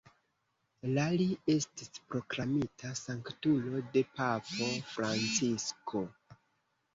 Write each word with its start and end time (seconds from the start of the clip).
La 0.93 1.03
li 1.21 1.27
estis 1.55 1.91
proklamita 2.13 2.93
sanktulo 3.01 3.83
de 3.97 4.03
papo 4.21 4.71
Francisko. 4.95 6.05